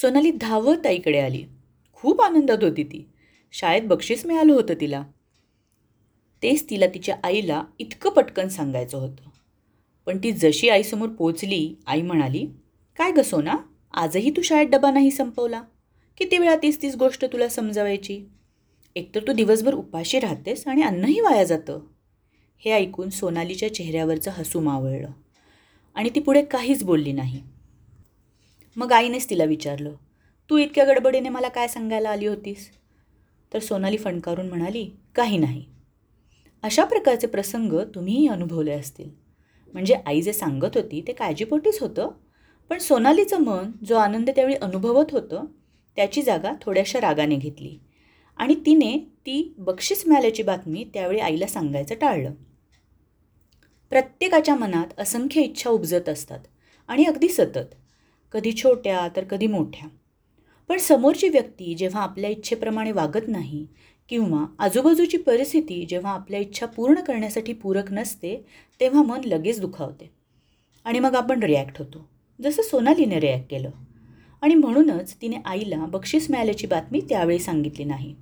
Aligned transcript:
सोनाली 0.00 0.30
धावत 0.30 0.86
आईकडे 0.86 1.18
आली. 1.18 1.44
खूप 1.94 2.20
आनंदात 2.20 2.58
होती 2.62 2.84
ती. 2.84 3.08
शाळेत 3.52 3.82
बक्षीस 3.82 4.26
मिळालं 4.26 4.52
होतं 4.52 4.74
तिला. 4.80 5.04
तेच 6.42 6.70
तिला 6.70 6.86
तिच्या 6.86 7.16
आईला 7.24 7.64
इतकं 7.78 8.10
पटकन 8.10 8.48
सांगायचं 8.48 8.98
होतं. 8.98 9.28
पण 10.06 10.18
ती 10.18 10.32
जशी 10.32 10.68
आईसमोर 10.68 11.08
पोचली 11.08 11.74
आई 11.86 12.02
म्हणाली 12.02 12.46
काय 12.96 13.12
ग 13.12 13.20
सोना 13.20 13.54
आजही 13.94 14.30
तू 14.30 14.42
शाळेत 14.42 14.68
डबा 14.68 14.90
नाही 14.90 15.10
संपवला? 15.10 15.62
किती 16.18 16.38
वेळा 16.38 16.56
तीच 16.56 16.82
तीच 16.82 16.96
गोष्ट 16.96 17.24
तुला 17.24 17.48
समजावायची? 17.48 18.24
एकतर 18.96 19.20
तू 19.28 19.32
दिवसभर 19.32 19.74
उपाशी 19.74 20.18
राहतेस 20.20 20.68
आणि 20.68 20.82
अन्नही 20.82 21.20
वाया 21.20 21.44
जातं. 21.44 21.80
हे 22.58 22.70
ऐकून 22.70 23.10
सोनालीच्या 23.10 23.74
चेहऱ्यावरचं 23.74 24.30
हसू 24.30 24.60
मावळलं. 24.60 25.08
आणि 25.94 26.10
ती 26.14 26.20
पुढे 26.20 26.42
काहीच 26.42 26.82
बोलली 26.82 27.12
नाही. 27.12 27.42
मग 28.76 28.92
आईनेच 28.92 29.30
तिला 29.30 29.44
विचारलं 29.44 29.94
तू 30.50 30.56
इतक्या 30.58 30.84
गडबडीने 30.84 31.28
मला 31.28 31.48
काय 31.48 31.68
सांगायला 31.68 32.10
आली 32.10 32.26
होतीस? 32.26 32.70
तर 33.54 33.58
सोनाली 33.58 33.96
फणकारून 33.96 34.48
म्हणाली 34.48 34.90
काही 35.14 35.38
नाही. 35.38 35.64
अशा 36.62 36.84
प्रकारचे 36.84 37.26
प्रसंग 37.26 37.72
तुम्हीही 37.94 38.28
अनुभवले 38.28 38.72
असतील. 38.72 39.10
म्हणजे 39.72 39.94
आई 40.06 40.22
जे 40.22 40.32
सांगत 40.32 40.76
होती 40.76 41.04
ते 41.06 41.12
काळजीपोटीच 41.12 41.80
होतं 41.80 42.10
पण 42.70 42.78
सोनालीचं 42.78 43.40
मन 43.40 43.70
जो 43.84 43.96
आनंद 43.96 44.30
त्यावेळी 44.30 44.54
अनुभवत 44.54 45.12
होतं 45.12 45.44
त्याची 45.96 46.22
जागा 46.22 46.52
थोड्याशा 46.62 47.00
रागाने 47.00 47.36
घेतली. 47.36 47.78
आणि 48.36 48.54
तिने 48.54 48.96
ती 49.26 49.54
बक्षीस 49.58 50.06
मिळाल्याची 50.06 50.42
बातमी 50.42 50.84
त्यावेळी 50.94 51.20
आईला 51.20 51.46
सांगायचं 51.46 51.94
टाळलं. 51.94 52.34
प्रत्येकाच्या 53.90 54.54
मनात 54.54 55.00
असंख्य 55.00 55.40
इच्छा 55.40 55.70
उपजत 55.70 56.08
असतात 56.08 56.40
आणि 56.88 57.04
अगदी 57.04 57.28
सतत. 57.28 57.74
कधी 58.32 58.52
छोट्या 58.52 59.08
तर 59.16 59.24
कधी 59.24 59.46
मोठ्या. 59.46 59.88
पण 60.68 60.78
समोरची 60.78 61.28
व्यक्ती 61.28 61.74
जेव्हा 61.74 62.02
आपल्या 62.02 62.30
इच्छेप्रमाणे 62.30 62.92
वागत 62.92 63.28
नाही 63.28 63.66
किंवा 64.08 64.46
आजूबाजूची 64.58 65.16
परिस्थिती 65.16 65.86
जेव्हा 65.88 66.12
आपल्या 66.12 66.40
इच्छा 66.40 66.66
पूर्ण 66.66 66.94
करण्यासाठी 66.94 67.52
पूरक 67.52 67.92
नसते 67.92 68.46
तेव्हा 68.80 69.02
मन 69.02 69.20
लगेच 69.24 69.60
दुखावते. 69.60 70.10
आणि 70.84 70.98
मग 70.98 71.14
आपण 71.14 71.42
रिॲक्ट 71.42 71.78
होतो. 71.78 72.08
जसं 72.42 72.62
सोनालीने 72.62 73.20
रिॲक्ट 73.20 73.50
केलं. 73.50 73.70
आणि 74.42 74.54
म्हणूनच 74.54 75.16
तिने 75.22 75.36
आईला 75.44 75.86
बक्षीस 75.86 76.30
मिळाल्याची 76.30 76.66
बातमी 76.66 77.00
त्यावेळी 77.00 77.38
सांगितली 77.38 77.84
नाही. 77.84 78.14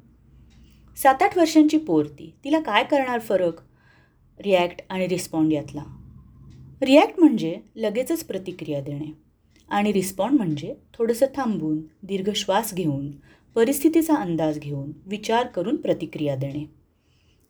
सात 0.96 1.22
आठ 1.22 1.38
वर्षांची 1.38 1.78
पोरती. 1.78 2.34
तिला 2.44 2.60
काय 2.60 2.84
करणार 2.84 3.18
फरक? 3.18 3.60
रिॲक्ट 4.40 4.82
आणि 4.90 5.08
रिस्पॉन्ड 5.08 5.52
यातला. 5.52 5.82
रिॲक्ट 6.82 7.20
म्हणजे 7.20 7.60
लगेचच 7.76 8.24
प्रतिक्रिया 8.24 8.80
देणे. 8.80 9.27
आणि 9.68 9.92
रिस्पॉन्ड 9.92 10.36
म्हणजे 10.36 10.74
थोडंसं 10.94 11.26
थांबून 11.36 11.80
दीर्घ 12.02 12.30
श्वास 12.36 12.74
घेऊन 12.74 13.10
परिस्थितीचा 13.54 14.14
अंदाज 14.14 14.58
घेऊन 14.58 14.92
विचार 15.06 15.46
करून 15.46 15.76
प्रतिक्रिया 15.76 16.36
देणे. 16.36 16.64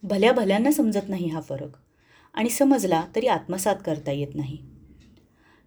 भल्या 0.02 0.33
भल्यांना 0.33 0.70
समजत 0.70 1.08
नाही 1.08 1.28
हा 1.28 1.41
फरक 1.41 1.77
आणि 2.34 2.48
समजला 2.48 3.05
तरी 3.16 3.27
आत्मसात 3.27 3.77
करता 3.86 4.12
येत 4.12 4.34
नाही. 4.34 4.58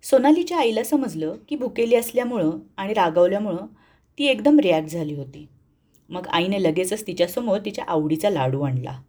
सोनालीच्या 0.03 0.57
आईला 0.57 0.83
समजलं 0.83 1.35
की 1.49 1.55
भुकेली 1.55 1.95
असल्यामुळं 1.95 2.51
आणि 2.77 2.93
रागावल्यामुळं 2.93 3.65
ती 4.17 4.25
एकदम 4.25 4.59
रिॲक्ट 4.59 4.89
झाली 4.89 5.15
होती. 5.15 5.47
मग 6.09 6.27
आईने 6.27 6.63
लगेचच 6.63 7.07
तिच्यासमोर 7.07 7.59
तिच्या 7.65 7.85
आवडीचा 7.87 8.29
लाडू 8.29 8.61
आणला. 8.61 9.01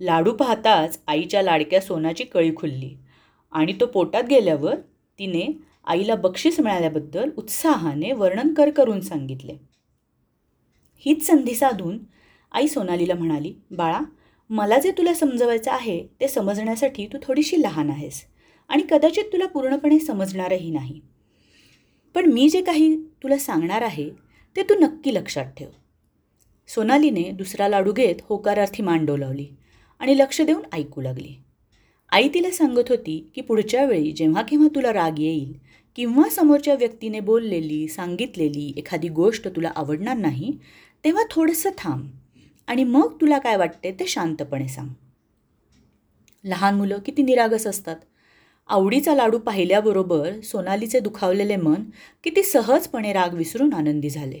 लाडू 0.00 0.32
पाहताच 0.32 0.98
आईच्या 1.06 1.42
लाडक्या 1.42 1.80
सोनाची 1.80 2.24
कळी 2.24 2.54
खुलली 2.56 2.96
आणि 3.52 3.72
तो 3.80 3.86
पोटात 3.86 4.24
गेल्यावर 4.30 4.74
तिने 5.18 5.46
आईला 5.84 6.14
बक्षीस 6.14 6.60
मिळाल्याबद्दल 6.60 7.30
उत्साहाने 7.36 8.12
वर्णन 8.12 8.54
कर 8.54 8.70
करून 8.70 9.00
सांगितले. 9.00 9.56
हीच 10.96 11.26
संधी 11.26 11.54
साधून 11.54 11.98
आई 12.52 12.68
सोनालीला 12.68 13.14
म्हणाली 13.14 13.54
बाळा 13.70 14.00
मला 14.50 14.78
जे 14.78 14.90
तुला 14.90 15.14
समजवायचं 15.14 15.70
आहे 15.70 16.06
ते 16.20 16.28
समजण्यासाठी 16.28 17.06
तू 17.06 17.18
थोडीशी 17.22 17.62
लहान 17.62 17.90
आहेस 17.90 18.24
आणि 18.68 18.82
कदाचित 18.90 19.24
तुला 19.24 19.46
पूर्णपणे 19.46 19.98
समजणारही 19.98 20.70
नाही. 20.70 21.00
पण 22.14 22.32
मी 22.32 22.48
जे 22.48 22.62
काही 22.62 22.96
तुला 23.22 23.38
सांगणार 23.38 23.82
आहे 23.82 24.10
ते 24.56 24.62
तू 24.62 24.74
नक्की 24.80 25.14
लक्षात 25.14 25.44
ठेव. 25.44 25.68
सोनालीने 26.68 27.30
दुसरा 27.30 27.68
लाडू 27.68 27.92
घेत 27.92 28.14
होकारार्थी 28.22 28.82
मान 28.82 29.04
डोलावली 29.04 29.46
आणि 29.98 30.18
लक्ष 30.18 30.40
देऊन 30.40 30.62
ऐकू 30.72 31.00
लागली. 31.00 31.34
आई 32.12 32.28
तिला 32.34 32.50
सांगत 32.50 32.88
होती 32.88 33.30
की 33.34 33.40
पुढच्या 33.40 33.84
वेळी 33.84 34.12
जेव्हा 34.12 34.42
केव्हा 34.42 34.68
तुला 34.74 34.92
राग 34.92 35.18
येईल 35.18 35.52
किंवा 35.96 36.28
समोरच्या 36.28 36.74
व्यक्तीने 36.74 37.20
बोललेली 37.20 37.88
सांगितलेली 37.88 38.74
एखादी 38.76 39.08
गोष्ट 39.08 39.48
तुला 39.48 39.70
आवडणार 39.76 40.16
नाही 40.16 40.58
तेव्हा 41.04 41.22
थोडंसं 41.30 41.70
थांब 41.78 42.06
आणि 42.68 42.84
मग 42.84 43.14
तुला 43.20 43.38
काय 43.38 43.56
वाटते 43.56 43.92
ते 43.92 44.06
शांतपणे 44.06 44.68
सांग. 44.68 44.88
लहान 46.44 46.74
मुलं 46.74 46.98
किती 46.98 47.22
निरागस 47.22 47.66
असतात. 47.66 47.96
आवडीचा 48.68 49.14
लाडू 49.14 49.38
पाहिल्याबरोबर 49.38 50.40
सोनालीचे 50.40 51.00
दुखावलेले 51.00 51.56
मन 51.56 51.82
किती 52.24 52.42
सहजपणे 52.42 53.12
राग 53.12 53.34
विसरून 53.34 53.72
आनंदी 53.72 54.10
झाले. 54.10 54.40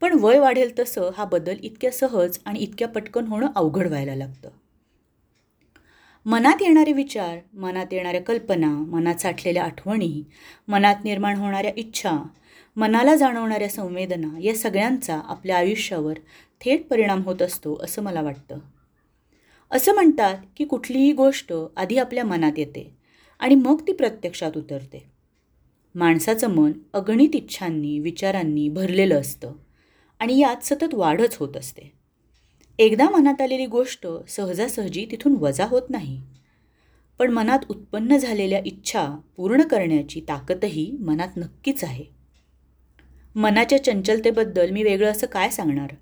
पण 0.00 0.18
वय 0.20 0.38
वाढेल 0.38 0.78
तसं 0.78 1.10
हा 1.16 1.24
बदल 1.24 1.56
इतक्या 1.62 1.90
सहज 1.90 2.38
आणि 2.44 2.58
इतक्या 2.58 2.88
पटकन 2.88 3.26
होणं 3.26 3.46
अवघड 3.56 3.86
व्हायला 3.86 4.14
लागतं. 4.14 4.48
मनात 6.26 6.56
येणारे 6.60 6.92
विचार 6.92 7.38
मनात 7.52 7.86
येणाऱ्या 7.92 8.22
कल्पना 8.22 8.66
मनात 8.66 9.14
साठलेल्या 9.14 9.64
आठवणी 9.64 10.24
मनात 10.68 10.94
निर्माण 11.04 11.36
होणाऱ्या 11.36 11.72
इच्छा 11.76 12.22
मनाला 12.76 13.16
जाणवणाऱ्या 13.16 13.68
संवेदना 13.68 14.38
या 14.40 14.54
सगळ्यांचा 14.54 15.20
आपल्या 15.24 15.56
आयुष्यावर 15.56 16.14
थेट 16.60 16.86
परिणाम 16.86 17.22
होत 17.22 17.42
असतो 17.42 17.84
असं 17.84 18.02
मला 18.02 18.20
वाटतं. 18.22 18.58
असं 19.70 19.94
म्हणतात 19.94 20.38
की 20.56 20.64
कुठलीही 20.64 21.12
गोष्ट 21.12 21.52
आधी 21.76 21.98
आपल्या 21.98 22.24
मनात 22.24 22.52
येते 22.56 22.96
आणि 23.38 23.54
मग 23.54 23.80
ती 23.86 23.92
प्रत्यक्षात 23.92 24.56
उतरते. 24.56 25.04
माणसाचं 25.94 26.50
मन 26.50 26.72
अगणित 26.92 27.30
इच्छांनी 27.34 27.98
विचारांनी 27.98 28.68
भरलेलं 28.68 29.20
असतं 29.20 29.52
आणि 30.18 30.38
यात 30.38 30.64
सतत 30.64 30.94
वाढच 30.94 31.36
होत 31.36 31.56
असते. 31.56 32.01
एकदा 32.78 33.10
मनात 33.10 33.40
आलेली 33.40 33.66
गोष्ट 33.66 34.06
सहजासहजी 34.28 35.06
तिथून 35.10 35.36
वजा 35.40 35.66
होत 35.66 35.82
नाही. 35.90 36.20
पण 37.18 37.30
मनात 37.30 37.58
उत्पन्न 37.70 38.16
झालेल्या 38.16 38.62
इच्छा 38.66 39.16
पूर्ण 39.36 39.62
करण्याची 39.62 40.20
ताकदही 40.20 40.96
मनात 41.00 41.28
नक्कीच 41.36 41.84
आहे. 41.84 42.04
मनाच्या 43.34 43.84
चंचलतेबद्दल 43.84 44.70
मी 44.70 44.82
वेगळं 44.82 45.10
असं 45.10 45.26
काय 45.26 45.50
सांगणार? 45.50 45.94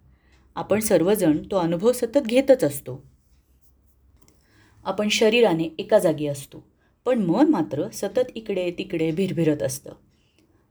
आपण 0.54 0.80
सर्वजण 0.80 1.38
तो 1.50 1.56
अनुभव 1.56 1.92
सतत 1.92 2.18
घेतच 2.18 2.64
असतो. 2.64 3.02
आपण 4.84 5.08
शरीराने 5.08 5.68
एका 5.78 5.98
जागी 5.98 6.26
असतो 6.26 6.66
पण 7.04 7.18
मन 7.18 7.48
मात्र 7.48 7.88
सतत 7.88 8.30
इकडे 8.34 8.70
तिकडे 8.70 9.10
भिरभिरत 9.10 9.62
असतं. 9.62 9.92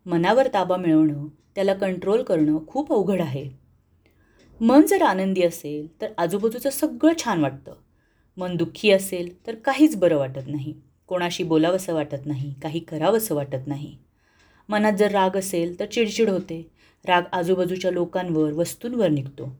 मनावर 0.05 0.47
ताबा 0.53 0.77
मिळवणं 0.77 1.27
त्याला 1.55 1.73
कंट्रोल 1.73 2.23
करणं 2.23 2.57
खूप 2.67 2.93
अवघड 2.93 3.21
आहे. 3.21 3.58
मन 4.61 4.85
जर 4.85 5.01
आनंदी 5.01 5.43
असेल 5.43 6.01
तर 6.01 6.07
आजूबाजूचं 6.17 6.69
सगळं 6.69 7.13
छान 7.23 7.41
वाटतं. 7.41 7.73
मन 8.37 8.55
दुःखी 8.55 8.91
असेल 8.91 9.47
तर 9.47 9.55
काहीच 9.55 9.95
बरं 9.95 10.17
वाटत 10.17 10.47
नाही. 10.47 10.73
कोणाशी 11.07 11.43
बोलावंसं 11.43 11.93
वाटत 11.93 12.25
नाही 12.25 12.53
काही 12.63 12.79
करावंसं 12.79 13.35
वाटत 13.35 13.67
नाही. 13.67 13.97
मनात 14.69 14.93
जर 14.93 15.11
राग 15.11 15.37
असेल 15.37 15.79
तर 15.79 15.85
चिडचिड 15.85 16.29
होते. 16.29 16.71
राग 17.05 17.21
आजूबाजूच्या 17.31 17.91
लोकांवर 17.91 18.53
वस्तूंवर 18.53 19.07
निघतो. 19.07 19.59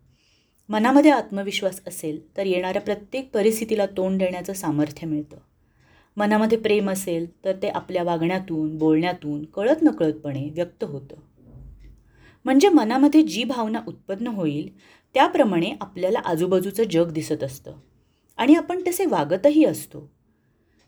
मनामध्ये 0.69 1.11
आत्मविश्वास 1.11 1.81
असेल 1.87 2.37
तर 2.37 2.45
येणाऱ्या 2.45 2.81
प्रत्येक 2.81 3.31
परिस्थितीला 3.33 3.85
तोंड 3.85 4.19
देण्याचं 4.19 4.53
सामर्थ्य 4.53 5.07
मिळतं. 5.07 5.37
मनामध्ये 6.17 6.57
प्रेम 6.57 6.89
असेल 6.89 7.45
तर 7.45 7.51
ते 7.61 7.69
आपल्या 7.69 8.03
वागण्यातून 8.03 8.77
बोलण्यातून 8.77 9.45
कळत 9.45 9.77
नकळतपणे 9.81 10.49
व्यक्त 10.49 10.83
होतं. 10.83 11.15
म्हणजे 12.45 12.69
मनामध्ये 12.69 13.21
जी 13.21 13.43
भावना 13.43 13.81
उत्पन्न 13.87 14.27
होईल 14.27 14.77
त्याप्रमाणे 15.13 15.73
आपल्याला 15.81 16.19
आजूबाजूचं 16.19 16.83
जग 16.83 17.11
दिसत 17.11 17.43
असतं. 17.43 17.73
आणि 18.37 18.55
आपण 18.55 18.81
तसे 18.87 19.05
वागतही 19.05 19.65
असतो. 19.65 20.11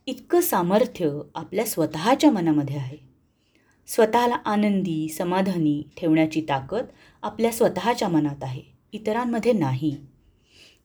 इतकं 0.06 0.42
सामर्थ्य 0.42 1.20
आपल्या 1.36 1.66
स्वतःच्या 1.66 2.32
मनामध्ये 2.32 2.76
आहे. 2.76 2.98
स्वतःला 3.88 4.36
आनंदी 4.36 5.10
समाधानी 5.10 5.84
ठेवण्याची 5.98 6.42
ताकद 6.50 6.86
आपल्या 7.22 7.52
स्वतःच्या 7.52 8.08
मनात 8.08 8.44
आहे 8.44 8.62
इतरांमध्ये 8.94 9.54
नाही. 9.54 9.98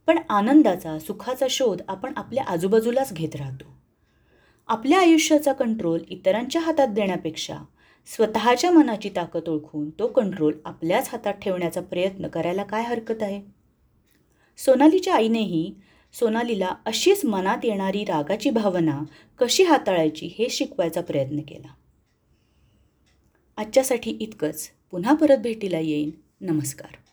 पण 0.06 0.18
आनंदाचा 0.30 0.98
सुखाचा 0.98 1.46
शोध 1.50 1.82
आपण 1.88 2.12
आपल्या 2.16 2.44
आजूबाजूलाच 2.44 3.12
घेत 3.12 3.36
राहतो. 3.36 3.76
आपल्या 4.68 5.00
आयुष्याचा 5.00 5.52
कंट्रोल 5.52 6.00
इतरांच्या 6.08 6.62
हातात 6.62 6.88
देण्यापेक्षा 6.88 7.56
स्वतःच्या 8.06 8.70
मनाची 8.70 9.10
ताकद 9.16 9.48
ओळखून 9.48 9.90
तो 9.90 10.06
कंट्रोल 10.06 10.52
आपल्याच 10.64 11.08
हातात 11.08 11.34
ठेवण्याचा 11.34 11.80
प्रयत्न 11.80 12.28
करायला 12.28 12.62
काय 12.62 12.82
हरकत 12.82 13.22
आहे? 13.22 13.42
सोनालीच्या 14.56 15.14
आईनेही 15.14 15.74
सोनालीला 16.12 16.74
अशीच 16.86 17.24
मनात 17.24 17.58
येणारी 17.64 18.04
रागाची 18.04 18.50
भावना 18.50 19.02
कशी 19.38 19.62
हाताळायची 19.62 20.26
हे 20.38 20.48
शिकवायचा 20.48 21.00
प्रयत्न 21.00 21.40
केला. 21.40 21.68
आजच्यासाठी 23.56 24.10
इतकंच. 24.10 24.70
पुन्हा 24.90 25.14
परत 25.14 25.38
भेटीला 25.38 25.78
येईन. 25.78 26.10
नमस्कार. 26.40 27.05